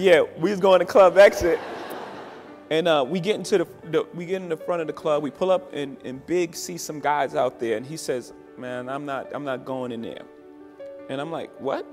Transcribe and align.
yeah, 0.00 0.22
we 0.38 0.50
was 0.50 0.60
going 0.60 0.80
to 0.80 0.86
Club 0.86 1.18
Exit. 1.18 1.60
And 2.70 2.88
uh, 2.88 3.04
we 3.06 3.20
get 3.20 3.34
into 3.34 3.58
the, 3.58 3.68
the, 3.90 4.06
we 4.14 4.24
get 4.24 4.40
in 4.40 4.48
the 4.48 4.56
front 4.56 4.80
of 4.80 4.86
the 4.86 4.92
club. 4.92 5.22
We 5.22 5.30
pull 5.30 5.50
up 5.50 5.72
and, 5.74 5.96
and 6.04 6.24
Big 6.24 6.54
sees 6.54 6.82
some 6.82 7.00
guys 7.00 7.34
out 7.34 7.58
there, 7.58 7.76
and 7.76 7.84
he 7.84 7.96
says, 7.96 8.32
"Man, 8.56 8.88
I'm 8.88 9.04
not 9.04 9.28
I'm 9.34 9.44
not 9.44 9.64
going 9.64 9.90
in 9.90 10.02
there." 10.02 10.22
And 11.08 11.20
I'm 11.20 11.32
like, 11.32 11.50
"What?" 11.60 11.84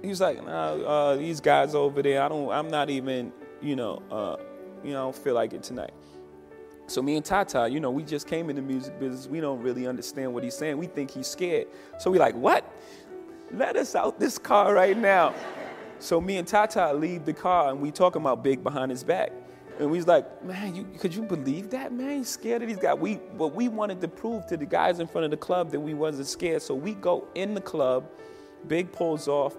He's 0.00 0.20
like, 0.20 0.44
"Nah, 0.44 0.74
uh, 0.74 1.16
these 1.16 1.40
guys 1.40 1.74
over 1.74 2.02
there. 2.02 2.22
I 2.22 2.28
don't. 2.28 2.50
I'm 2.50 2.68
not 2.68 2.88
even. 2.88 3.32
You 3.60 3.74
know. 3.74 4.00
Uh, 4.10 4.36
you 4.84 4.92
know, 4.92 5.00
I 5.00 5.02
don't 5.02 5.16
feel 5.16 5.34
like 5.34 5.52
it 5.52 5.64
tonight." 5.64 5.92
So 6.86 7.02
me 7.02 7.16
and 7.16 7.24
Tata, 7.24 7.68
you 7.68 7.80
know, 7.80 7.90
we 7.90 8.04
just 8.04 8.28
came 8.28 8.48
in 8.48 8.56
the 8.56 8.62
music 8.62 8.98
business. 9.00 9.26
We 9.26 9.40
don't 9.40 9.60
really 9.60 9.88
understand 9.88 10.32
what 10.32 10.44
he's 10.44 10.56
saying. 10.56 10.78
We 10.78 10.86
think 10.86 11.10
he's 11.10 11.26
scared. 11.26 11.66
So 11.98 12.12
we 12.12 12.20
like, 12.20 12.36
"What? 12.36 12.64
Let 13.52 13.74
us 13.74 13.96
out 13.96 14.20
this 14.20 14.38
car 14.38 14.72
right 14.72 14.96
now." 14.96 15.34
So 16.00 16.20
me 16.20 16.38
and 16.38 16.48
Tata 16.48 16.92
leave 16.94 17.24
the 17.24 17.32
car, 17.32 17.70
and 17.70 17.80
we 17.80 17.90
talking 17.90 18.22
about 18.22 18.42
Big 18.42 18.62
behind 18.64 18.90
his 18.90 19.04
back. 19.04 19.32
And 19.78 19.90
we 19.90 19.98
was 19.98 20.06
like, 20.06 20.44
man, 20.44 20.74
you, 20.74 20.86
could 20.98 21.14
you 21.14 21.22
believe 21.22 21.70
that, 21.70 21.92
man? 21.92 22.18
He's 22.18 22.28
scared 22.28 22.62
of 22.62 22.68
these 22.68 22.78
guys. 22.78 22.98
We, 22.98 23.20
but 23.36 23.54
we 23.54 23.68
wanted 23.68 24.00
to 24.00 24.08
prove 24.08 24.46
to 24.46 24.56
the 24.56 24.66
guys 24.66 24.98
in 24.98 25.06
front 25.06 25.26
of 25.26 25.30
the 25.30 25.36
club 25.36 25.70
that 25.70 25.80
we 25.80 25.94
wasn't 25.94 26.26
scared. 26.26 26.62
So 26.62 26.74
we 26.74 26.94
go 26.94 27.28
in 27.34 27.54
the 27.54 27.60
club, 27.60 28.06
Big 28.66 28.92
pulls 28.92 29.28
off, 29.28 29.56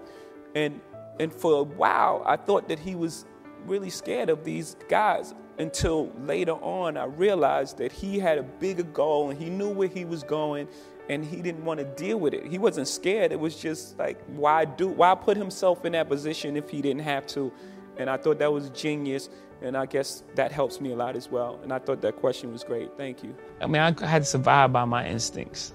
and 0.54 0.80
and 1.20 1.32
for 1.32 1.60
a 1.60 1.62
while 1.62 2.22
I 2.24 2.36
thought 2.36 2.68
that 2.68 2.78
he 2.78 2.94
was 2.94 3.24
really 3.66 3.90
scared 3.90 4.30
of 4.30 4.44
these 4.44 4.76
guys 4.88 5.34
until 5.58 6.10
later 6.24 6.52
on 6.52 6.96
I 6.96 7.04
realized 7.04 7.78
that 7.78 7.92
he 7.92 8.18
had 8.18 8.38
a 8.38 8.42
bigger 8.42 8.82
goal 8.82 9.30
and 9.30 9.38
he 9.40 9.50
knew 9.50 9.68
where 9.68 9.88
he 9.88 10.04
was 10.04 10.22
going 10.22 10.68
and 11.08 11.24
he 11.24 11.42
didn't 11.42 11.64
want 11.64 11.78
to 11.78 11.84
deal 11.84 12.18
with 12.18 12.32
it. 12.32 12.46
He 12.46 12.58
wasn't 12.58 12.88
scared. 12.88 13.32
It 13.32 13.40
was 13.40 13.56
just 13.56 13.98
like 13.98 14.22
why 14.28 14.64
do 14.64 14.88
why 14.88 15.14
put 15.14 15.36
himself 15.36 15.84
in 15.84 15.92
that 15.92 16.08
position 16.08 16.56
if 16.56 16.70
he 16.70 16.80
didn't 16.80 17.02
have 17.02 17.26
to? 17.28 17.52
And 17.96 18.08
I 18.08 18.16
thought 18.16 18.38
that 18.38 18.52
was 18.52 18.70
genius. 18.70 19.28
And 19.60 19.76
I 19.76 19.86
guess 19.86 20.24
that 20.34 20.50
helps 20.50 20.80
me 20.80 20.92
a 20.92 20.96
lot 20.96 21.14
as 21.14 21.30
well. 21.30 21.60
And 21.62 21.72
I 21.72 21.78
thought 21.78 22.00
that 22.00 22.16
question 22.16 22.50
was 22.50 22.64
great. 22.64 22.90
Thank 22.96 23.22
you. 23.22 23.34
I 23.60 23.66
mean, 23.66 23.80
I 23.80 24.06
had 24.06 24.22
to 24.22 24.28
survive 24.28 24.72
by 24.72 24.84
my 24.84 25.06
instincts. 25.06 25.72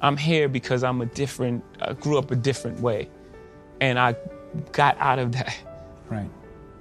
I'm 0.00 0.16
here 0.16 0.48
because 0.48 0.82
I'm 0.82 1.00
a 1.00 1.06
different, 1.06 1.64
I 1.80 1.92
grew 1.92 2.18
up 2.18 2.32
a 2.32 2.36
different 2.36 2.80
way. 2.80 3.08
And 3.80 3.98
I 3.98 4.16
got 4.72 4.96
out 4.98 5.20
of 5.20 5.32
that. 5.32 5.56
Right. 6.10 6.30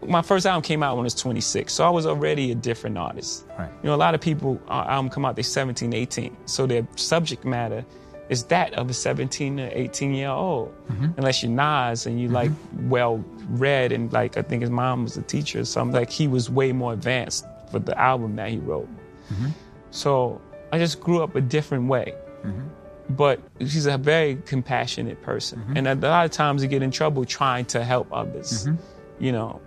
My 0.07 0.21
first 0.21 0.45
album 0.45 0.61
came 0.61 0.83
out 0.83 0.95
when 0.95 1.03
I 1.03 1.05
was 1.05 1.15
26, 1.15 1.73
so 1.73 1.85
I 1.85 1.89
was 1.89 2.05
already 2.05 2.51
a 2.51 2.55
different 2.55 2.97
artist. 2.97 3.45
Right. 3.59 3.69
You 3.83 3.89
know, 3.89 3.95
a 3.95 3.97
lot 3.97 4.15
of 4.15 4.21
people, 4.21 4.59
uh, 4.69 4.85
album 4.87 5.09
come 5.09 5.25
out, 5.25 5.35
they're 5.35 5.43
17, 5.43 5.93
18. 5.93 6.37
So 6.45 6.65
their 6.65 6.87
subject 6.95 7.43
matter 7.45 7.85
is 8.29 8.43
that 8.43 8.73
of 8.73 8.89
a 8.89 8.93
17 8.93 9.59
or 9.59 9.69
18 9.71 10.13
year 10.13 10.29
old. 10.29 10.73
Mm-hmm. 10.87 11.07
Unless 11.17 11.43
you're 11.43 11.51
Nas 11.51 12.05
and 12.05 12.19
you 12.19 12.27
mm-hmm. 12.27 12.35
like 12.35 12.51
well 12.89 13.23
read 13.49 13.91
and 13.91 14.11
like 14.11 14.37
I 14.37 14.41
think 14.41 14.61
his 14.61 14.69
mom 14.69 15.03
was 15.03 15.17
a 15.17 15.21
teacher 15.21 15.61
or 15.61 15.65
something. 15.65 15.95
Like 15.95 16.09
he 16.09 16.27
was 16.27 16.49
way 16.49 16.71
more 16.71 16.93
advanced 16.93 17.45
for 17.71 17.79
the 17.79 17.97
album 17.99 18.35
that 18.35 18.49
he 18.49 18.57
wrote. 18.57 18.89
Mm-hmm. 19.31 19.49
So 19.91 20.41
I 20.71 20.79
just 20.79 20.99
grew 20.99 21.23
up 21.23 21.35
a 21.35 21.41
different 21.41 21.87
way. 21.87 22.13
Mm-hmm. 22.43 22.67
But 23.09 23.39
she's 23.61 23.85
a 23.85 23.97
very 23.97 24.35
compassionate 24.45 25.21
person. 25.21 25.59
Mm-hmm. 25.59 25.77
And 25.77 25.87
a 25.87 25.95
lot 25.95 26.25
of 26.25 26.31
times 26.31 26.61
you 26.61 26.67
get 26.67 26.83
in 26.83 26.91
trouble 26.91 27.23
trying 27.23 27.65
to 27.65 27.83
help 27.83 28.11
others. 28.11 28.67
Mm-hmm. 28.67 29.23
You 29.23 29.31
know. 29.31 29.61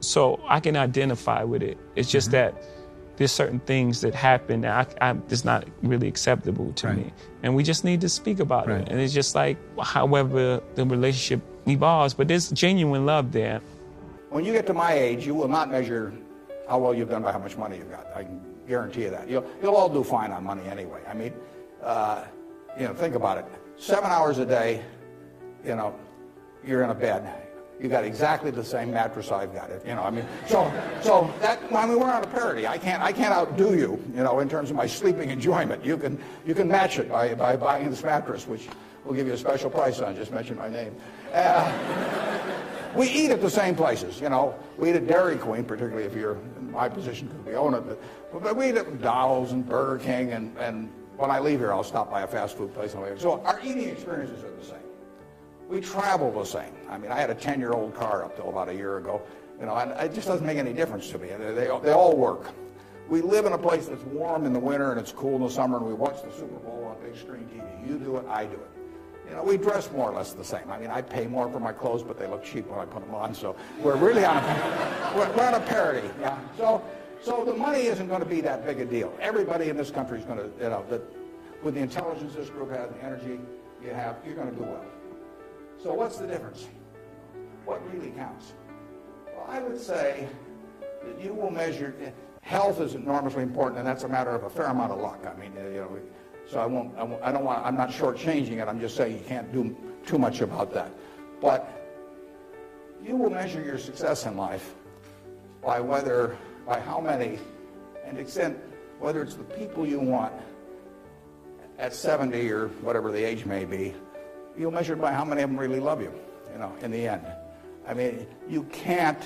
So 0.00 0.40
I 0.46 0.60
can 0.60 0.76
identify 0.76 1.42
with 1.42 1.62
it. 1.62 1.78
It's 1.96 2.10
just 2.10 2.30
that 2.30 2.62
there's 3.16 3.32
certain 3.32 3.58
things 3.60 4.00
that 4.02 4.14
happen 4.14 4.60
that 4.60 4.96
I, 5.00 5.10
I, 5.10 5.16
it's 5.28 5.44
not 5.44 5.66
really 5.82 6.06
acceptable 6.06 6.72
to 6.74 6.86
right. 6.86 6.96
me. 6.96 7.12
And 7.42 7.54
we 7.56 7.64
just 7.64 7.84
need 7.84 8.00
to 8.02 8.08
speak 8.08 8.38
about 8.38 8.68
right. 8.68 8.80
it. 8.80 8.88
And 8.88 9.00
it's 9.00 9.12
just 9.12 9.34
like, 9.34 9.56
however 9.80 10.62
the 10.76 10.86
relationship 10.86 11.40
evolves, 11.66 12.14
but 12.14 12.28
there's 12.28 12.50
genuine 12.50 13.06
love 13.06 13.32
there. 13.32 13.60
When 14.30 14.44
you 14.44 14.52
get 14.52 14.66
to 14.68 14.74
my 14.74 14.92
age, 14.92 15.26
you 15.26 15.34
will 15.34 15.48
not 15.48 15.70
measure 15.70 16.12
how 16.68 16.78
well 16.78 16.94
you've 16.94 17.08
done 17.08 17.22
by 17.22 17.32
how 17.32 17.38
much 17.38 17.56
money 17.56 17.78
you've 17.78 17.90
got. 17.90 18.06
I 18.14 18.22
can 18.22 18.40
guarantee 18.68 19.02
you 19.02 19.10
that. 19.10 19.28
You'll, 19.28 19.44
you'll 19.62 19.74
all 19.74 19.88
do 19.88 20.04
fine 20.04 20.30
on 20.30 20.44
money 20.44 20.62
anyway. 20.68 21.00
I 21.08 21.14
mean, 21.14 21.32
uh, 21.82 22.24
you 22.78 22.86
know, 22.86 22.94
think 22.94 23.16
about 23.16 23.38
it. 23.38 23.46
Seven 23.78 24.10
hours 24.10 24.38
a 24.38 24.46
day, 24.46 24.82
you 25.64 25.74
know, 25.74 25.92
you're 26.64 26.84
in 26.84 26.90
a 26.90 26.94
bed 26.94 27.28
you 27.80 27.88
got 27.88 28.04
exactly 28.04 28.50
the 28.50 28.64
same 28.64 28.92
mattress 28.92 29.30
I've 29.30 29.54
got. 29.54 29.70
It, 29.70 29.86
you 29.86 29.94
know, 29.94 30.02
I 30.02 30.10
mean, 30.10 30.26
so 30.46 30.72
so 31.00 31.32
that 31.40 31.60
I 31.72 31.86
mean, 31.86 31.98
we're 31.98 32.10
on 32.10 32.24
a 32.24 32.26
parity. 32.26 32.66
I 32.66 32.78
can't 32.78 33.02
I 33.02 33.12
can't 33.12 33.32
outdo 33.32 33.76
you, 33.76 34.02
you 34.14 34.22
know, 34.22 34.40
in 34.40 34.48
terms 34.48 34.70
of 34.70 34.76
my 34.76 34.86
sleeping 34.86 35.30
enjoyment. 35.30 35.84
You 35.84 35.96
can 35.96 36.20
you 36.46 36.54
can 36.54 36.68
match 36.68 36.98
it 36.98 37.08
by 37.08 37.34
by 37.34 37.56
buying 37.56 37.90
this 37.90 38.02
mattress, 38.02 38.46
which 38.46 38.68
we'll 39.04 39.14
give 39.14 39.26
you 39.26 39.32
a 39.32 39.38
special 39.38 39.70
price 39.70 40.00
on. 40.00 40.16
Just 40.16 40.32
mention 40.32 40.56
my 40.56 40.68
name. 40.68 40.94
Uh, 41.32 42.38
we 42.96 43.08
eat 43.08 43.30
at 43.30 43.40
the 43.40 43.50
same 43.50 43.76
places, 43.76 44.20
you 44.20 44.28
know. 44.28 44.54
We 44.76 44.90
eat 44.90 44.96
at 44.96 45.06
Dairy 45.06 45.36
Queen, 45.36 45.64
particularly 45.64 46.04
if 46.04 46.14
you're 46.14 46.38
in 46.58 46.72
my 46.72 46.88
position 46.88 47.28
because 47.28 47.44
we 47.44 47.54
own 47.54 47.74
it. 47.74 47.84
But, 48.32 48.42
but 48.42 48.56
we 48.56 48.70
eat 48.70 48.76
at 48.76 48.90
McDonald's 48.90 49.52
and 49.52 49.68
Burger 49.68 50.02
King, 50.02 50.32
and, 50.32 50.56
and 50.58 50.90
when 51.16 51.30
I 51.30 51.38
leave 51.38 51.58
here, 51.58 51.72
I'll 51.72 51.84
stop 51.84 52.10
by 52.10 52.22
a 52.22 52.26
fast 52.26 52.56
food 52.56 52.72
place. 52.74 52.92
So 52.92 53.40
our 53.42 53.60
eating 53.62 53.88
experiences 53.88 54.42
are 54.42 54.50
the 54.50 54.64
same 54.64 54.87
we 55.68 55.80
travel 55.80 56.32
the 56.32 56.44
same. 56.44 56.72
I 56.88 56.98
mean, 56.98 57.12
I 57.12 57.20
had 57.20 57.30
a 57.30 57.34
10-year-old 57.34 57.94
car 57.94 58.24
up 58.24 58.36
till 58.36 58.48
about 58.48 58.68
a 58.68 58.74
year 58.74 58.96
ago, 58.96 59.20
you 59.60 59.66
know, 59.66 59.76
it 59.76 60.14
just 60.14 60.26
doesn't 60.26 60.46
make 60.46 60.58
any 60.58 60.72
difference 60.72 61.10
to 61.10 61.18
me. 61.18 61.28
They, 61.28 61.52
they, 61.52 61.78
they 61.82 61.92
all 61.92 62.16
work. 62.16 62.46
We 63.08 63.20
live 63.20 63.44
in 63.44 63.52
a 63.52 63.58
place 63.58 63.86
that's 63.86 64.02
warm 64.04 64.44
in 64.46 64.52
the 64.52 64.58
winter 64.58 64.92
and 64.92 65.00
it's 65.00 65.12
cool 65.12 65.36
in 65.36 65.42
the 65.42 65.50
summer, 65.50 65.78
and 65.78 65.86
we 65.86 65.94
watch 65.94 66.22
the 66.22 66.32
Super 66.32 66.58
Bowl 66.58 66.84
on 66.84 67.04
big 67.04 67.18
screen 67.18 67.48
TV. 67.52 67.88
You 67.88 67.98
do 67.98 68.16
it, 68.16 68.26
I 68.28 68.46
do 68.46 68.54
it. 68.54 68.70
You 69.28 69.34
know, 69.34 69.42
we 69.42 69.58
dress 69.58 69.90
more 69.92 70.10
or 70.10 70.14
less 70.14 70.32
the 70.32 70.44
same. 70.44 70.70
I 70.70 70.78
mean, 70.78 70.90
I 70.90 71.02
pay 71.02 71.26
more 71.26 71.50
for 71.50 71.60
my 71.60 71.72
clothes, 71.72 72.02
but 72.02 72.18
they 72.18 72.26
look 72.26 72.42
cheap 72.42 72.66
when 72.68 72.78
I 72.78 72.86
put 72.86 73.04
them 73.04 73.14
on. 73.14 73.34
So 73.34 73.56
we're 73.80 73.96
really 73.96 74.24
on 74.24 74.38
a, 74.38 75.12
we're, 75.14 75.30
we're 75.36 75.46
on 75.46 75.54
a 75.54 75.60
parity. 75.60 76.08
Yeah. 76.18 76.38
So, 76.56 76.82
so 77.20 77.44
the 77.44 77.52
money 77.52 77.82
isn't 77.82 78.08
going 78.08 78.20
to 78.20 78.26
be 78.26 78.40
that 78.42 78.64
big 78.64 78.80
a 78.80 78.86
deal. 78.86 79.12
Everybody 79.20 79.68
in 79.68 79.76
this 79.76 79.90
country 79.90 80.18
is 80.18 80.24
going 80.24 80.38
to, 80.38 80.50
you 80.62 80.70
know, 80.70 80.84
that 80.88 81.02
with 81.62 81.74
the 81.74 81.80
intelligence 81.80 82.34
this 82.34 82.48
group 82.48 82.70
has, 82.70 82.88
the 82.90 83.04
energy 83.04 83.38
you 83.82 83.90
have, 83.90 84.16
you're 84.24 84.34
going 84.34 84.48
to 84.48 84.56
do 84.56 84.62
well. 84.62 84.84
So 85.82 85.94
what's 85.94 86.18
the 86.18 86.26
difference? 86.26 86.66
What 87.64 87.80
really 87.92 88.10
counts? 88.10 88.52
Well, 89.26 89.46
I 89.48 89.60
would 89.60 89.80
say 89.80 90.28
that 90.80 91.22
you 91.22 91.32
will 91.32 91.50
measure 91.50 91.94
health 92.40 92.80
is 92.80 92.94
enormously 92.94 93.42
important, 93.42 93.78
and 93.78 93.86
that's 93.86 94.04
a 94.04 94.08
matter 94.08 94.30
of 94.30 94.44
a 94.44 94.50
fair 94.50 94.66
amount 94.66 94.90
of 94.90 95.00
luck. 95.00 95.24
I 95.26 95.38
mean, 95.38 95.52
uh, 95.56 95.68
you 95.68 95.76
know, 95.76 95.98
so 96.46 96.58
I 96.58 96.66
won't, 96.66 96.96
I, 96.96 97.02
won't, 97.02 97.22
I 97.22 97.30
don't 97.30 97.44
want, 97.44 97.64
I'm 97.64 97.76
not 97.76 97.90
shortchanging 97.90 98.60
it. 98.62 98.68
I'm 98.68 98.80
just 98.80 98.96
saying 98.96 99.18
you 99.18 99.24
can't 99.24 99.52
do 99.52 99.76
too 100.06 100.18
much 100.18 100.40
about 100.40 100.72
that. 100.72 100.90
But 101.40 101.70
you 103.04 103.16
will 103.16 103.30
measure 103.30 103.62
your 103.62 103.78
success 103.78 104.24
in 104.24 104.36
life 104.36 104.74
by 105.62 105.78
whether, 105.78 106.36
by 106.66 106.80
how 106.80 107.00
many, 107.00 107.38
and 108.04 108.18
extent, 108.18 108.58
whether 108.98 109.22
it's 109.22 109.34
the 109.34 109.44
people 109.44 109.86
you 109.86 110.00
want 110.00 110.32
at 111.78 111.94
70 111.94 112.50
or 112.50 112.68
whatever 112.80 113.12
the 113.12 113.22
age 113.22 113.44
may 113.44 113.64
be, 113.64 113.94
you'll 114.58 114.72
measure 114.72 114.94
it 114.94 115.00
by 115.00 115.12
how 115.12 115.24
many 115.24 115.42
of 115.42 115.50
them 115.50 115.58
really 115.58 115.80
love 115.80 116.02
you, 116.02 116.12
you 116.52 116.58
know, 116.58 116.74
in 116.82 116.90
the 116.90 117.08
end. 117.08 117.22
I 117.86 117.94
mean, 117.94 118.26
you 118.48 118.64
can't, 118.64 119.22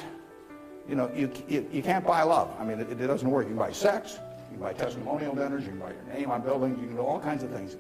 you 0.89 0.95
know, 0.95 1.11
you, 1.15 1.31
you, 1.49 1.67
you 1.73 1.83
can't 1.83 2.07
buy 2.07 2.23
love. 2.23 2.55
I 2.61 2.65
mean, 2.65 2.81
it, 2.81 2.91
it 2.91 3.07
doesn't 3.07 3.29
work. 3.29 3.45
You 3.45 3.51
can 3.51 3.59
buy 3.59 3.73
sex, 3.73 4.19
you 4.51 4.57
can 4.57 4.61
buy 4.61 4.73
testimonial 4.73 5.35
dinners, 5.35 5.65
you 5.65 5.71
can 5.71 5.79
buy 5.79 5.93
your 5.93 6.15
name 6.15 6.31
on 6.31 6.43
buildings, 6.43 6.79
you 6.81 6.87
can 6.87 6.97
do 6.97 7.03
all 7.03 7.19
kinds 7.19 7.43
of 7.43 7.51
things. 7.51 7.77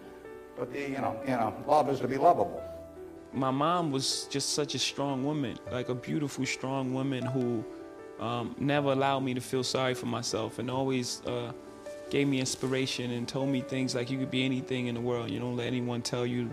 But, 0.58 0.72
the, 0.72 0.80
you 0.80 0.98
know, 0.98 1.20
you 1.24 1.30
know, 1.30 1.54
love 1.66 1.88
is 1.88 2.00
to 2.00 2.08
be 2.08 2.16
lovable. 2.16 2.62
My 3.32 3.50
mom 3.50 3.90
was 3.90 4.26
just 4.30 4.50
such 4.50 4.74
a 4.74 4.78
strong 4.78 5.24
woman, 5.24 5.56
like 5.70 5.88
a 5.88 5.94
beautiful, 5.94 6.44
strong 6.44 6.92
woman 6.92 7.24
who 7.24 7.64
um, 8.20 8.54
never 8.58 8.92
allowed 8.92 9.20
me 9.20 9.34
to 9.34 9.40
feel 9.40 9.64
sorry 9.64 9.94
for 9.94 10.06
myself 10.06 10.58
and 10.58 10.70
always 10.70 11.22
uh, 11.26 11.52
gave 12.10 12.28
me 12.28 12.40
inspiration 12.40 13.10
and 13.12 13.26
told 13.26 13.48
me 13.48 13.62
things 13.62 13.94
like 13.94 14.10
you 14.10 14.18
could 14.18 14.30
be 14.30 14.44
anything 14.44 14.88
in 14.88 14.94
the 14.94 15.00
world. 15.00 15.30
You 15.30 15.40
don't 15.40 15.56
let 15.56 15.66
anyone 15.66 16.02
tell 16.02 16.26
you 16.26 16.50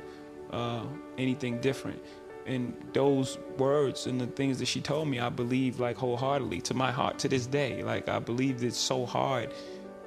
uh, 0.51 0.83
anything 1.17 1.59
different. 1.59 2.01
And 2.45 2.73
those 2.93 3.37
words 3.57 4.07
and 4.07 4.19
the 4.19 4.27
things 4.27 4.57
that 4.59 4.65
she 4.65 4.81
told 4.81 5.07
me, 5.07 5.19
I 5.19 5.29
believe 5.29 5.79
like 5.79 5.97
wholeheartedly 5.97 6.61
to 6.61 6.73
my 6.73 6.91
heart 6.91 7.19
to 7.19 7.27
this 7.27 7.45
day. 7.45 7.83
Like 7.83 8.09
I 8.09 8.19
believed 8.19 8.63
it 8.63 8.73
so 8.73 9.05
hard 9.05 9.53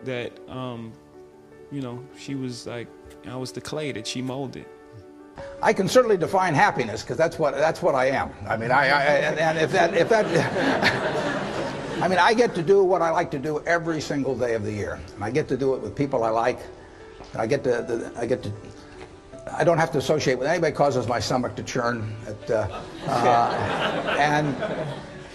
that, 0.04 0.32
um, 0.48 0.92
you 1.70 1.80
know, 1.80 2.02
she 2.18 2.34
was 2.34 2.66
like, 2.66 2.88
I 3.28 3.36
was 3.36 3.52
the 3.52 3.60
clay 3.60 3.92
that 3.92 4.06
she 4.06 4.22
molded. 4.22 4.66
I 5.62 5.72
can 5.72 5.88
certainly 5.88 6.16
define 6.16 6.54
happiness 6.54 7.02
because 7.02 7.16
that's 7.16 7.38
what 7.38 7.54
that's 7.54 7.80
what 7.80 7.94
I 7.94 8.06
am. 8.06 8.30
I 8.46 8.56
mean, 8.56 8.70
I, 8.70 8.88
I 8.88 9.02
and, 9.02 9.38
and 9.38 9.58
if 9.58 9.72
that 9.72 9.94
if 9.94 10.08
that. 10.08 10.26
I 12.02 12.08
mean, 12.08 12.18
I 12.18 12.34
get 12.34 12.52
to 12.56 12.62
do 12.64 12.82
what 12.82 13.00
I 13.00 13.10
like 13.10 13.30
to 13.30 13.38
do 13.38 13.60
every 13.60 14.00
single 14.00 14.36
day 14.36 14.54
of 14.54 14.64
the 14.64 14.72
year. 14.72 14.98
And 15.14 15.22
I 15.22 15.30
get 15.30 15.46
to 15.48 15.56
do 15.56 15.74
it 15.74 15.82
with 15.82 15.94
people 15.94 16.24
I 16.24 16.30
like. 16.30 16.58
I 17.36 17.46
get 17.46 17.62
to, 17.62 18.12
I 18.16 18.26
get 18.26 18.42
to 18.42 18.52
I 19.56 19.64
don't 19.64 19.78
have 19.78 19.92
to 19.92 19.98
associate 19.98 20.38
with 20.38 20.48
anybody 20.48 20.74
causes 20.74 21.06
my 21.06 21.20
stomach 21.20 21.56
to 21.56 21.62
churn. 21.62 22.14
At, 22.26 22.50
uh, 22.50 22.80
uh, 23.06 24.16
and 24.18 24.56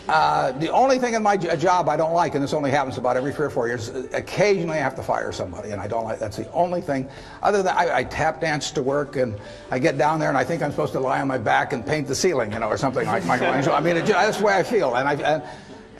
Uh, 0.08 0.54
the 0.54 0.70
only 0.70 1.00
thing 1.00 1.16
in 1.16 1.22
my 1.22 1.36
job 1.36 1.90
I 1.90 1.98
don't 1.98 2.14
like, 2.14 2.34
and 2.34 2.42
this 2.42 2.54
only 2.54 2.72
happens 2.72 2.98
about 2.98 3.18
every 3.18 3.34
three 3.34 3.46
or 3.46 3.50
four 3.50 3.68
years, 3.68 3.90
occasionally 4.14 4.78
I 4.78 4.82
have 4.82 4.96
to 4.96 5.04
fire 5.04 5.34
somebody, 5.34 5.72
and 5.72 5.82
I 5.82 5.88
don't 5.88 6.06
like. 6.06 6.18
That's 6.18 6.38
the 6.38 6.50
only 6.54 6.80
thing. 6.80 7.10
Other 7.44 7.62
than 7.62 7.76
I, 7.76 7.98
I, 7.98 8.04
tap 8.06 8.40
dance 8.40 8.72
to 8.72 8.82
work, 8.82 9.18
and 9.18 9.36
I 9.70 9.80
get 9.80 9.98
down 9.98 10.20
there, 10.20 10.30
and 10.30 10.38
I 10.38 10.46
think 10.46 10.64
I'm 10.64 10.72
supposed 10.72 10.94
to 10.94 11.02
lie 11.02 11.20
on 11.20 11.28
my 11.28 11.38
back 11.38 11.74
and 11.74 11.86
paint 11.86 12.08
the 12.08 12.16
ceiling, 12.16 12.54
you 12.54 12.60
know, 12.60 12.70
or 12.70 12.78
something 12.78 13.06
like 13.06 13.26
Michelangelo. 13.26 13.76
I 13.76 13.82
mean, 13.82 13.98
it, 13.98 14.06
that's 14.06 14.38
the 14.38 14.46
way 14.46 14.54
I 14.54 14.64
feel, 14.64 14.96
and 14.96 15.10
I 15.10 15.14
and, 15.16 15.44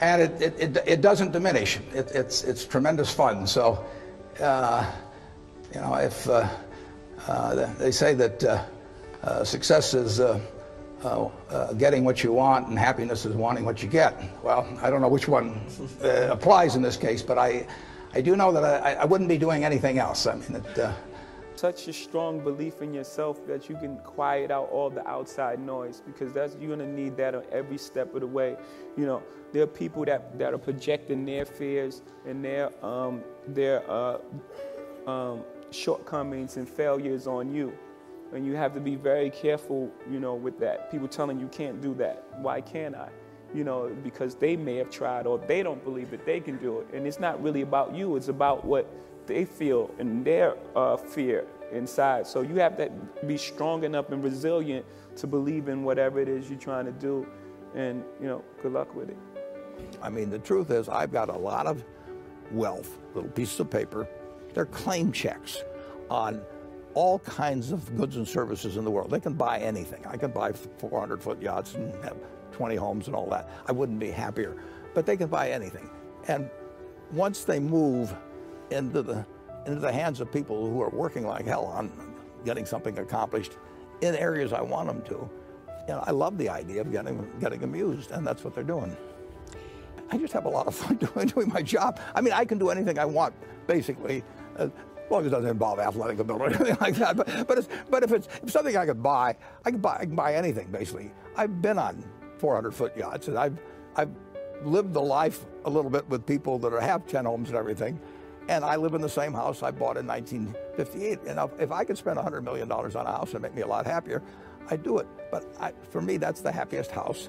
and 0.00 0.22
it, 0.22 0.40
it, 0.40 0.60
it, 0.76 0.84
it, 0.86 1.00
doesn't 1.02 1.32
diminish. 1.32 1.78
It, 1.92 2.10
it's 2.14 2.44
it's 2.44 2.64
tremendous 2.64 3.12
fun. 3.12 3.46
So, 3.46 3.84
uh, 4.40 4.90
you 5.74 5.82
know, 5.82 5.94
if 5.96 6.26
uh, 6.30 6.48
they 7.78 7.90
say 7.90 8.14
that 8.14 8.44
uh, 8.44 8.64
uh, 9.22 9.44
success 9.44 9.94
is 9.94 10.20
uh, 10.20 10.40
uh, 11.04 11.72
getting 11.74 12.04
what 12.04 12.22
you 12.24 12.32
want 12.32 12.68
and 12.68 12.78
happiness 12.78 13.24
is 13.24 13.34
wanting 13.34 13.64
what 13.64 13.82
you 13.82 13.88
get. 13.88 14.14
Well, 14.42 14.66
I 14.82 14.90
don't 14.90 15.00
know 15.00 15.08
which 15.08 15.28
one 15.28 15.60
uh, 16.02 16.28
applies 16.30 16.76
in 16.76 16.82
this 16.82 16.96
case, 16.96 17.22
but 17.22 17.38
I, 17.38 17.66
I 18.14 18.20
do 18.20 18.36
know 18.36 18.52
that 18.52 18.64
I, 18.64 18.94
I 18.94 19.04
wouldn't 19.04 19.28
be 19.28 19.38
doing 19.38 19.64
anything 19.64 19.98
else. 19.98 20.26
I 20.26 20.34
mean, 20.34 20.56
it, 20.56 20.78
uh, 20.78 20.92
such 21.56 21.88
a 21.88 21.92
strong 21.92 22.38
belief 22.38 22.82
in 22.82 22.94
yourself 22.94 23.44
that 23.48 23.68
you 23.68 23.76
can 23.76 23.96
quiet 23.98 24.52
out 24.52 24.68
all 24.70 24.90
the 24.90 25.06
outside 25.08 25.58
noise 25.58 26.00
because 26.06 26.32
that's 26.32 26.56
you're 26.60 26.70
gonna 26.76 26.86
need 26.86 27.16
that 27.16 27.34
on 27.34 27.42
every 27.50 27.78
step 27.78 28.14
of 28.14 28.20
the 28.20 28.26
way. 28.26 28.56
You 28.96 29.06
know, 29.06 29.22
there 29.52 29.64
are 29.64 29.66
people 29.66 30.04
that, 30.04 30.38
that 30.38 30.54
are 30.54 30.58
projecting 30.58 31.24
their 31.24 31.44
fears 31.44 32.02
and 32.26 32.44
their 32.44 32.70
um, 32.84 33.24
their 33.48 33.82
uh, 33.90 34.18
um, 35.08 35.42
shortcomings 35.70 36.56
and 36.56 36.68
failures 36.68 37.26
on 37.26 37.52
you. 37.54 37.72
And 38.34 38.44
you 38.44 38.54
have 38.54 38.74
to 38.74 38.80
be 38.80 38.94
very 38.94 39.30
careful, 39.30 39.90
you 40.10 40.20
know, 40.20 40.34
with 40.34 40.58
that. 40.60 40.90
People 40.90 41.08
telling 41.08 41.40
you 41.40 41.48
can't 41.48 41.80
do 41.80 41.94
that. 41.94 42.26
Why 42.38 42.60
can't 42.60 42.94
I? 42.94 43.08
You 43.54 43.64
know, 43.64 43.90
because 44.04 44.34
they 44.34 44.56
may 44.56 44.76
have 44.76 44.90
tried 44.90 45.26
or 45.26 45.38
they 45.38 45.62
don't 45.62 45.82
believe 45.82 46.10
that 46.10 46.26
they 46.26 46.38
can 46.40 46.58
do 46.58 46.80
it. 46.80 46.88
And 46.92 47.06
it's 47.06 47.18
not 47.18 47.42
really 47.42 47.62
about 47.62 47.94
you, 47.94 48.16
it's 48.16 48.28
about 48.28 48.64
what 48.64 48.86
they 49.26 49.44
feel 49.44 49.90
and 49.98 50.24
their 50.24 50.56
uh, 50.76 50.96
fear 50.96 51.46
inside. 51.72 52.26
So 52.26 52.42
you 52.42 52.56
have 52.56 52.76
to 52.76 52.90
be 53.26 53.36
strong 53.36 53.84
enough 53.84 54.10
and 54.10 54.22
resilient 54.22 54.84
to 55.16 55.26
believe 55.26 55.68
in 55.68 55.82
whatever 55.82 56.20
it 56.20 56.28
is 56.28 56.50
you're 56.50 56.58
trying 56.58 56.84
to 56.86 56.92
do. 56.92 57.26
And, 57.74 58.04
you 58.20 58.26
know, 58.26 58.44
good 58.62 58.72
luck 58.72 58.94
with 58.94 59.10
it. 59.10 59.16
I 60.02 60.10
mean, 60.10 60.30
the 60.30 60.38
truth 60.38 60.70
is, 60.70 60.88
I've 60.88 61.12
got 61.12 61.28
a 61.28 61.36
lot 61.36 61.66
of 61.66 61.84
wealth, 62.50 62.98
little 63.14 63.30
pieces 63.30 63.60
of 63.60 63.70
paper. 63.70 64.08
They're 64.54 64.66
claim 64.66 65.12
checks 65.12 65.62
on 66.10 66.40
all 66.94 67.18
kinds 67.20 67.70
of 67.70 67.96
goods 67.96 68.16
and 68.16 68.26
services 68.26 68.76
in 68.76 68.84
the 68.84 68.90
world. 68.90 69.10
They 69.10 69.20
can 69.20 69.34
buy 69.34 69.58
anything. 69.58 70.04
I 70.06 70.16
can 70.16 70.30
buy 70.30 70.52
400 70.52 71.22
foot 71.22 71.40
yachts 71.40 71.74
and 71.74 71.92
have 72.02 72.16
20 72.52 72.76
homes 72.76 73.06
and 73.06 73.14
all 73.14 73.28
that. 73.30 73.48
I 73.66 73.72
wouldn't 73.72 74.00
be 74.00 74.10
happier. 74.10 74.56
But 74.94 75.06
they 75.06 75.16
can 75.16 75.28
buy 75.28 75.50
anything. 75.50 75.88
And 76.26 76.50
once 77.12 77.44
they 77.44 77.60
move 77.60 78.14
into 78.70 79.02
the, 79.02 79.24
into 79.66 79.80
the 79.80 79.92
hands 79.92 80.20
of 80.20 80.32
people 80.32 80.68
who 80.68 80.82
are 80.82 80.90
working 80.90 81.26
like 81.26 81.46
hell 81.46 81.66
on 81.66 81.92
getting 82.44 82.66
something 82.66 82.98
accomplished 82.98 83.58
in 84.00 84.14
areas 84.14 84.52
I 84.52 84.60
want 84.60 84.88
them 84.88 85.02
to, 85.02 85.30
you 85.88 85.94
know, 85.94 86.04
I 86.06 86.10
love 86.10 86.36
the 86.36 86.48
idea 86.48 86.80
of 86.80 86.92
getting, 86.92 87.30
getting 87.40 87.62
amused, 87.62 88.10
and 88.10 88.26
that's 88.26 88.44
what 88.44 88.54
they're 88.54 88.64
doing. 88.64 88.96
I 90.10 90.18
just 90.18 90.32
have 90.32 90.46
a 90.46 90.48
lot 90.48 90.66
of 90.66 90.74
fun 90.74 90.96
doing, 91.14 91.26
doing 91.28 91.48
my 91.48 91.62
job. 91.62 92.00
I 92.14 92.20
mean, 92.20 92.32
I 92.32 92.44
can 92.44 92.58
do 92.58 92.70
anything 92.70 92.98
I 92.98 93.04
want, 93.04 93.34
basically. 93.66 94.22
Uh, 94.56 94.68
as 95.08 95.10
long 95.10 95.20
as 95.22 95.28
it 95.28 95.30
doesn't 95.30 95.50
involve 95.50 95.78
athletic 95.78 96.18
ability 96.18 96.54
or 96.54 96.56
anything 96.62 96.76
like 96.80 96.94
that. 96.96 97.16
But, 97.16 97.48
but, 97.48 97.58
it's, 97.58 97.68
but 97.88 98.02
if 98.02 98.12
it's 98.12 98.28
if 98.42 98.50
something 98.50 98.76
I 98.76 98.84
could 98.84 99.02
buy, 99.02 99.36
I 99.64 99.70
can 99.70 99.80
buy, 99.80 99.96
I 100.00 100.04
can 100.04 100.14
buy 100.14 100.34
anything, 100.34 100.70
basically. 100.70 101.12
I've 101.36 101.62
been 101.62 101.78
on 101.78 102.04
400 102.38 102.74
foot 102.74 102.96
yachts 102.96 103.28
and 103.28 103.38
I've, 103.38 103.58
I've 103.96 104.10
lived 104.62 104.92
the 104.92 105.00
life 105.00 105.46
a 105.64 105.70
little 105.70 105.90
bit 105.90 106.06
with 106.08 106.26
people 106.26 106.58
that 106.58 106.72
have 106.82 107.06
10 107.06 107.24
homes 107.24 107.48
and 107.48 107.56
everything. 107.56 107.98
And 108.48 108.64
I 108.64 108.76
live 108.76 108.94
in 108.94 109.00
the 109.00 109.08
same 109.08 109.32
house 109.32 109.62
I 109.62 109.70
bought 109.70 109.96
in 109.96 110.06
1958. 110.06 111.20
And 111.26 111.50
if 111.58 111.70
I 111.70 111.84
could 111.84 111.98
spend 111.98 112.18
$100 112.18 112.42
million 112.42 112.70
on 112.70 112.94
a 112.94 113.04
house 113.04 113.32
and 113.32 113.42
make 113.42 113.54
me 113.54 113.62
a 113.62 113.66
lot 113.66 113.86
happier, 113.86 114.22
I'd 114.70 114.82
do 114.82 114.98
it. 114.98 115.06
But 115.30 115.44
I, 115.60 115.72
for 115.90 116.00
me, 116.00 116.16
that's 116.16 116.40
the 116.40 116.52
happiest 116.52 116.90
house 116.90 117.28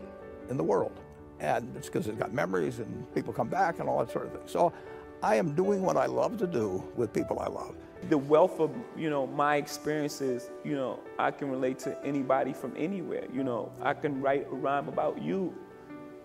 in 0.49 0.57
the 0.57 0.63
world. 0.63 0.99
And 1.39 1.73
it's 1.75 1.87
because 1.87 2.07
it's 2.07 2.17
got 2.17 2.33
memories 2.33 2.79
and 2.79 3.13
people 3.15 3.33
come 3.33 3.47
back 3.47 3.79
and 3.79 3.87
all 3.87 3.99
that 3.99 4.11
sort 4.11 4.25
of 4.25 4.33
thing. 4.33 4.41
So 4.45 4.73
I 5.21 5.35
am 5.35 5.53
doing 5.53 5.81
what 5.81 5.97
I 5.97 6.05
love 6.05 6.37
to 6.37 6.47
do 6.47 6.83
with 6.95 7.13
people 7.13 7.39
I 7.39 7.47
love. 7.47 7.75
The 8.09 8.17
wealth 8.17 8.59
of, 8.59 8.71
you 8.97 9.09
know, 9.09 9.27
my 9.27 9.57
experiences, 9.57 10.49
you 10.63 10.75
know, 10.75 10.99
I 11.17 11.31
can 11.31 11.49
relate 11.49 11.79
to 11.79 11.97
anybody 12.05 12.53
from 12.53 12.73
anywhere. 12.77 13.25
You 13.33 13.43
know, 13.43 13.71
I 13.81 13.93
can 13.93 14.21
write 14.21 14.47
a 14.49 14.55
rhyme 14.55 14.87
about 14.87 15.21
you 15.21 15.53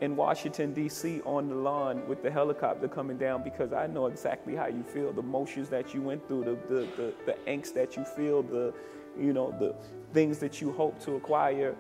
in 0.01 0.17
Washington, 0.17 0.73
D.C. 0.73 1.21
on 1.25 1.49
the 1.49 1.55
lawn 1.55 2.07
with 2.07 2.23
the 2.23 2.31
helicopter 2.31 2.87
coming 2.89 3.17
down 3.17 3.43
because 3.43 3.73
I 3.73 3.87
know 3.87 4.07
exactly 4.07 4.55
how 4.55 4.67
you 4.67 4.83
feel, 4.83 5.13
the 5.13 5.21
emotions 5.21 5.69
that 5.71 5.95
you 5.95 6.03
went 6.03 6.27
through, 6.29 6.45
the, 6.45 6.75
the, 6.75 6.81
the, 6.97 7.15
the 7.27 7.37
angst 7.49 7.75
that 7.75 7.97
you 7.97 8.05
feel, 8.05 8.43
the, 8.43 8.73
you 9.19 9.33
know, 9.33 9.55
the 9.59 9.75
things 10.13 10.39
that 10.39 10.61
you 10.61 10.73
hope 10.73 11.01
to 11.05 11.17
acquire. 11.17 11.75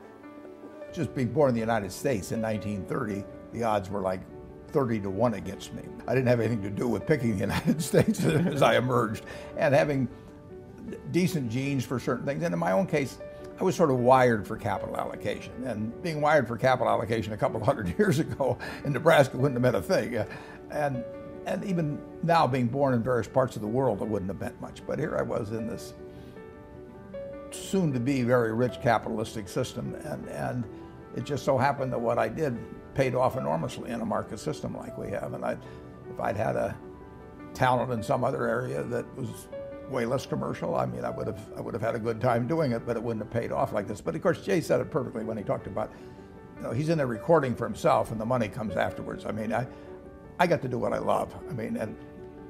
Just 0.95 1.13
being 1.13 1.33
born 1.33 1.49
in 1.49 1.55
the 1.55 1.61
United 1.61 1.91
States 1.91 2.31
in 2.31 2.41
1930, 2.41 3.25
the 3.53 3.65
odds 3.65 3.91
were 3.91 4.01
like 4.01 4.21
30 4.69 5.01
to 5.01 5.11
1 5.11 5.35
against 5.35 5.75
me. 5.75 5.83
I 6.07 6.15
didn't 6.15 6.29
have 6.29 6.39
anything 6.39 6.63
to 6.63 6.71
do 6.71 6.87
with 6.87 7.05
picking 7.05 7.33
the 7.33 7.41
United 7.41 7.83
States 7.83 8.25
as 8.25 8.63
I 8.63 8.77
emerged 8.77 9.25
and 9.57 9.75
having 9.75 10.09
decent 11.11 11.51
genes 11.51 11.85
for 11.85 11.99
certain 11.99 12.25
things. 12.25 12.45
And 12.45 12.53
in 12.53 12.61
my 12.61 12.71
own 12.71 12.87
case, 12.87 13.19
I 13.59 13.65
was 13.65 13.75
sort 13.75 13.91
of 13.91 13.99
wired 13.99 14.47
for 14.47 14.57
capital 14.57 14.97
allocation. 14.97 15.53
And 15.65 16.01
being 16.03 16.21
wired 16.21 16.47
for 16.47 16.57
capital 16.57 16.89
allocation 16.89 17.33
a 17.33 17.37
couple 17.37 17.63
hundred 17.65 17.99
years 17.99 18.21
ago 18.21 18.57
in 18.85 18.93
Nebraska 18.93 19.37
wouldn't 19.37 19.55
have 19.55 19.63
meant 19.63 19.77
a 19.77 19.83
thing. 19.83 20.17
Uh, 20.17 20.27
and, 20.71 21.05
and 21.47 21.65
even 21.65 22.01
now, 22.23 22.47
being 22.47 22.67
born 22.67 22.95
in 22.95 23.03
various 23.03 23.29
parts 23.29 23.57
of 23.57 23.63
the 23.63 23.69
world, 23.69 24.01
it 24.01 24.09
wouldn't 24.09 24.31
have 24.31 24.41
meant 24.41 24.61
much. 24.61 24.87
But 24.87 25.01
here 25.01 25.17
I 25.19 25.23
was 25.23 25.51
in 25.51 25.67
this 25.67 25.95
soon 27.51 27.93
to 27.93 28.01
be 28.01 28.23
very 28.23 28.53
rich 28.53 28.81
capitalistic 28.81 29.49
system. 29.49 29.95
And, 30.05 30.27
and 30.29 30.65
it 31.17 31.25
just 31.25 31.45
so 31.45 31.57
happened 31.57 31.93
that 31.93 32.01
what 32.01 32.19
I 32.19 32.29
did 32.29 32.57
paid 32.95 33.15
off 33.15 33.37
enormously 33.37 33.91
in 33.91 34.01
a 34.01 34.07
market 34.07 34.39
system 34.39 34.77
like 34.77 34.97
we 34.97 35.11
have. 35.11 35.33
And 35.35 35.45
I, 35.45 35.53
if 36.11 36.21
I'd 36.21 36.37
had 36.37 36.57
a 36.57 36.77
talent 37.55 37.93
in 37.93 38.03
some 38.03 38.25
other 38.25 38.47
area 38.47 38.83
that 38.85 39.17
was 39.17 39.49
way 39.89 40.07
less 40.07 40.27
commercial, 40.27 40.75
I 40.75 40.87
mean, 40.87 41.05
I 41.05 41.11
would 41.11 41.27
have 41.27 41.41
I 41.57 41.61
would 41.61 41.75
have 41.75 41.83
had 41.83 41.95
a 41.95 41.99
good 41.99 42.21
time 42.21 42.47
doing 42.47 42.73
it, 42.73 42.87
but 42.87 42.97
it 42.97 43.03
wouldn't 43.03 43.25
have 43.25 43.33
paid 43.33 43.53
off 43.53 43.73
like 43.73 43.87
this. 43.87 44.01
But 44.01 44.15
of 44.15 44.23
course, 44.23 44.43
Jay 44.43 44.61
said 44.61 44.81
it 44.81 44.91
perfectly 44.91 45.25
when 45.25 45.37
he 45.37 45.45
talked 45.45 45.67
about, 45.67 45.93
you 46.57 46.63
know, 46.63 46.73
he's 46.73 46.89
in 46.89 46.99
there 46.99 47.07
recording 47.07 47.55
for 47.55 47.65
himself, 47.65 48.11
and 48.11 48.21
the 48.21 48.27
money 48.27 48.49
comes 48.49 48.77
afterwards. 48.77 49.27
I 49.27 49.33
mean, 49.33 49.53
I 49.53 49.67
I 50.39 50.47
got 50.47 50.63
to 50.63 50.69
do 50.69 50.79
what 50.79 50.93
I 50.93 50.99
love. 50.99 51.35
I 51.49 51.53
mean, 51.53 51.77
and 51.77 51.97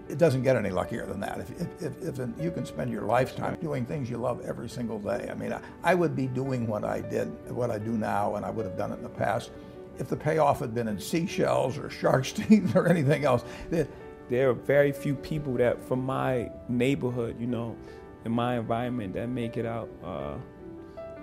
it 0.09 0.19
doesn't 0.19 0.43
get 0.43 0.57
any 0.57 0.71
luckier 0.71 1.07
than 1.07 1.21
that. 1.21 1.41
If, 1.41 1.51
if, 1.61 2.03
if, 2.03 2.19
if, 2.19 2.29
you 2.39 2.51
can 2.51 2.67
spend 2.67 2.91
your 2.91 3.03
lifetime 3.03 3.57
doing 3.61 3.87
things 3.87 4.11
you 4.11 4.19
love 4.19 4.45
every 4.45 4.69
single 4.69 4.99
day, 4.99 5.29
I 5.31 5.35
mean, 5.35 5.53
I, 5.53 5.61
I 5.83 5.95
would 5.95 6.15
be 6.15 6.27
doing 6.27 6.67
what 6.67 6.85
I 6.85 7.01
did, 7.01 7.29
what 7.51 7.71
I 7.71 7.79
do 7.79 7.93
now, 7.93 8.37
and 8.37 8.45
I 8.45 8.51
would 8.51 8.67
have 8.67 8.77
done 8.77 8.93
it 8.93 8.97
in 8.97 9.03
the 9.03 9.09
past 9.09 9.51
if 9.99 10.09
the 10.09 10.17
payoff 10.17 10.61
had 10.61 10.75
been 10.75 10.89
in 10.89 10.99
seashells 10.99 11.79
or 11.79 11.89
shark's 11.89 12.33
teeth 12.33 12.75
or 12.77 12.89
anything 12.89 13.25
else. 13.25 13.45
There 13.71 14.51
are 14.51 14.55
very 14.55 14.93
few 14.93 15.15
people 15.15 15.55
that 15.55 15.81
from 15.87 16.05
my 16.05 16.51
neighborhood, 16.69 17.37
you 17.41 17.47
know, 17.47 17.77
in 18.25 18.33
my 18.33 18.59
environment 18.59 19.15
that 19.15 19.29
make 19.29 19.57
it 19.57 19.67
out. 19.67 19.89
Uh, 20.03 20.35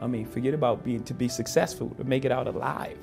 I 0.01 0.07
mean, 0.07 0.25
forget 0.25 0.53
about 0.53 0.83
being 0.83 1.03
to 1.03 1.13
be 1.13 1.27
successful, 1.27 1.89
to 1.91 2.03
make 2.03 2.25
it 2.25 2.31
out 2.31 2.47
alive, 2.47 2.97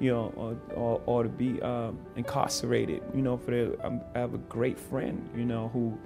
you 0.00 0.10
know, 0.10 0.32
or, 0.36 0.56
or, 0.74 1.02
or 1.06 1.22
to 1.22 1.28
be 1.28 1.60
um, 1.62 1.98
incarcerated. 2.16 3.02
You 3.14 3.22
know, 3.22 3.36
for 3.36 3.50
the, 3.50 3.86
um, 3.86 4.00
I 4.14 4.18
have 4.18 4.34
a 4.34 4.38
great 4.38 4.78
friend, 4.78 5.28
you 5.36 5.44
know, 5.44 5.68
who 5.68 5.98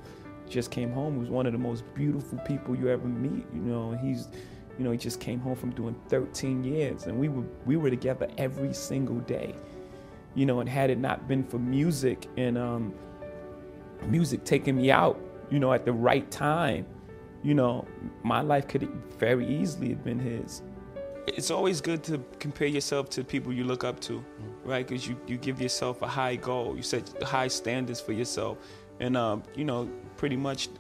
just 0.49 0.71
came 0.71 0.93
home, 0.93 1.19
who's 1.19 1.31
one 1.31 1.47
of 1.47 1.53
the 1.53 1.59
most 1.59 1.83
beautiful 1.95 2.39
people 2.39 2.77
you 2.77 2.89
ever 2.89 3.07
meet. 3.07 3.47
You 3.53 3.61
know, 3.61 3.93
he's 3.93 4.29
you 4.79 4.85
know, 4.85 4.91
he 4.91 4.99
just 4.99 5.21
came 5.21 5.41
home 5.41 5.57
from 5.57 5.71
doing 5.71 5.97
13 6.09 6.63
years, 6.63 7.07
and 7.07 7.19
we 7.19 7.29
were 7.29 7.45
we 7.65 7.77
were 7.77 7.91
together 7.91 8.29
every 8.39 8.75
single 8.75 9.21
day. 9.21 9.55
You 10.35 10.45
know, 10.45 10.61
and 10.61 10.69
had 10.69 10.91
it 10.91 10.99
not 10.99 11.27
been 11.27 11.45
for 11.45 11.59
music 11.59 12.29
and 12.37 12.59
um, 12.59 12.95
music 14.07 14.45
taking 14.45 14.77
me 14.77 14.91
out, 14.91 15.19
you 15.51 15.59
know, 15.59 15.73
at 15.73 15.87
the 15.87 15.93
right 15.93 16.31
time, 16.31 16.85
you 17.43 17.55
know, 17.55 17.87
my 18.23 18.43
life 18.43 18.69
could 18.69 18.87
very 19.19 19.47
easily 19.49 19.91
have 19.91 20.05
been 20.05 20.19
his. 20.19 20.63
It's 21.37 21.51
always 21.51 21.83
good 21.83 22.03
to 22.05 22.19
compare 22.39 22.67
yourself 22.67 23.11
to 23.11 23.23
people 23.23 23.53
you 23.53 23.65
look 23.65 23.85
up 23.85 24.01
to, 24.01 24.25
right? 24.65 24.89
Because 24.89 25.07
you, 25.07 25.21
you 25.27 25.37
give 25.37 25.61
yourself 25.61 26.01
a 26.01 26.07
high 26.07 26.37
goal, 26.37 26.75
you 26.75 26.83
set 26.83 27.23
high 27.23 27.49
standards 27.49 28.01
for 28.01 28.13
yourself, 28.13 28.57
and 29.01 29.19
um, 29.19 29.43
you 29.55 29.67
know, 29.67 29.87
pretty 30.17 30.37
much 30.37 30.71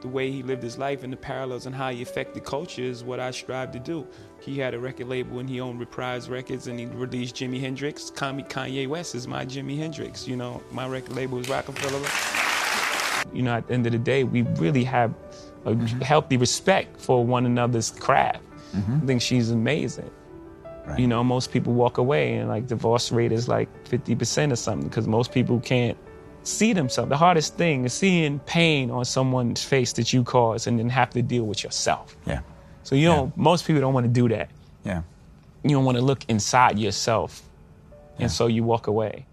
the 0.00 0.08
way 0.08 0.30
he 0.30 0.42
lived 0.42 0.62
his 0.62 0.78
life 0.78 1.02
and 1.02 1.12
the 1.12 1.16
parallels 1.16 1.66
and 1.66 1.74
how 1.74 1.90
he 1.90 2.00
affected 2.00 2.42
culture 2.42 2.80
is 2.80 3.04
what 3.04 3.20
I 3.20 3.30
strive 3.32 3.70
to 3.72 3.78
do. 3.78 4.06
He 4.40 4.58
had 4.58 4.72
a 4.72 4.78
record 4.78 5.08
label 5.08 5.40
and 5.40 5.50
he 5.50 5.60
owned 5.60 5.78
Reprise 5.78 6.30
Records 6.30 6.68
and 6.68 6.78
he 6.78 6.86
released 6.86 7.34
Jimi 7.34 7.60
Hendrix. 7.60 8.10
Kanye 8.10 8.88
West 8.88 9.14
is 9.14 9.26
my 9.26 9.44
Jimi 9.44 9.76
Hendrix. 9.76 10.26
You 10.26 10.36
know, 10.36 10.62
my 10.70 10.86
record 10.86 11.16
label 11.16 11.38
is 11.38 11.48
Roc-A-Fella. 11.50 13.34
You 13.36 13.42
know, 13.42 13.54
at 13.54 13.66
the 13.66 13.74
end 13.74 13.84
of 13.86 13.92
the 13.92 13.98
day, 13.98 14.24
we 14.24 14.42
really 14.42 14.84
have 14.84 15.12
a 15.64 15.72
mm-hmm. 15.72 16.00
healthy 16.00 16.36
respect 16.36 16.98
for 16.98 17.26
one 17.26 17.44
another's 17.44 17.90
craft. 17.90 18.42
Mm-hmm. 18.74 19.00
I 19.02 19.06
think 19.06 19.22
she's 19.22 19.50
amazing. 19.50 20.10
You 20.96 21.06
know, 21.06 21.22
most 21.22 21.52
people 21.52 21.74
walk 21.74 21.98
away, 21.98 22.36
and 22.36 22.48
like 22.48 22.66
divorce 22.66 23.12
rate 23.12 23.30
is 23.30 23.46
like 23.46 23.68
50% 23.84 24.52
or 24.52 24.56
something 24.56 24.88
because 24.88 25.06
most 25.06 25.32
people 25.32 25.60
can't 25.60 25.98
see 26.44 26.72
themselves. 26.72 27.10
The 27.10 27.16
hardest 27.18 27.56
thing 27.56 27.84
is 27.84 27.92
seeing 27.92 28.38
pain 28.40 28.90
on 28.90 29.04
someone's 29.04 29.62
face 29.62 29.92
that 29.94 30.14
you 30.14 30.24
caused 30.24 30.66
and 30.66 30.78
then 30.78 30.88
have 30.88 31.10
to 31.10 31.20
deal 31.20 31.44
with 31.44 31.62
yourself. 31.62 32.16
Yeah. 32.26 32.40
So 32.84 32.94
you 32.94 33.06
don't. 33.08 33.36
Most 33.36 33.66
people 33.66 33.82
don't 33.82 33.92
want 33.92 34.04
to 34.04 34.12
do 34.12 34.30
that. 34.30 34.48
Yeah. 34.82 35.02
You 35.62 35.70
don't 35.72 35.84
want 35.84 35.98
to 35.98 36.02
look 36.04 36.24
inside 36.28 36.78
yourself, 36.78 37.42
Yeah. 38.16 38.22
and 38.22 38.30
so 38.32 38.46
you 38.46 38.64
walk 38.64 38.86
away. 38.86 39.26